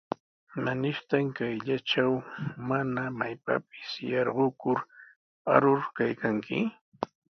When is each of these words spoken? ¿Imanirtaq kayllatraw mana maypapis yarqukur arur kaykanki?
¿Imanirtaq 0.57 1.25
kayllatraw 1.37 2.13
mana 2.67 3.03
maypapis 3.19 3.89
yarqukur 4.11 4.79
arur 5.53 5.81
kaykanki? 5.97 6.59